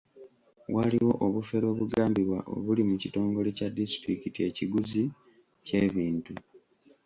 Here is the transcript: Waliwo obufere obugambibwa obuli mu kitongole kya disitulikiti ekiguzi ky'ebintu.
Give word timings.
Waliwo 0.75 1.11
obufere 1.25 1.65
obugambibwa 1.73 2.39
obuli 2.55 2.81
mu 2.89 2.95
kitongole 3.01 3.49
kya 3.57 3.67
disitulikiti 3.77 4.39
ekiguzi 4.49 5.03
ky'ebintu. 5.65 6.33